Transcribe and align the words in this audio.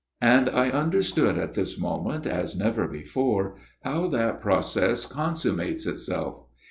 And 0.21 0.49
I 0.49 0.71
understood 0.71 1.37
at 1.37 1.53
this 1.53 1.77
moment, 1.79 2.25
as 2.25 2.55
never 2.57 2.87
before, 2.87 3.57
how 3.83 4.07
that 4.07 4.41
process 4.41 5.05
consummates 5.05 5.85
itself. 5.85 6.43